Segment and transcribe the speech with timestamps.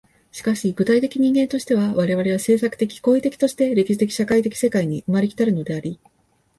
[0.31, 5.99] しかし具体的人間としては、我々は制作的・行為的として歴史的・社会的世界に生まれ来たるのであり、